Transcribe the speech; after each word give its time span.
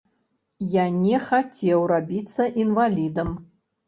Я 0.69 0.85
не 0.95 1.19
хацеў 1.27 1.83
рабіцца 1.91 2.47
інвалідам. 2.65 3.29